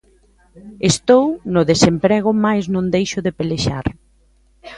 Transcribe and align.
Estou 0.91 1.25
no 1.53 1.61
desemprego 1.71 2.31
mais 2.45 2.63
non 2.73 2.85
deixo 2.95 3.19
de 3.25 3.31
pelexar. 3.39 3.85